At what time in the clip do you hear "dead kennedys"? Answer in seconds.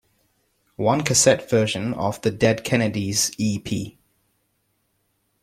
2.31-3.31